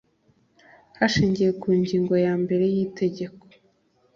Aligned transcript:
Hashingiwe 0.97 1.51
ku 1.61 1.69
ngingo 1.79 2.13
ya 2.25 2.33
mbere 2.41 2.65
y 2.73 2.77
itegeko 2.85 3.43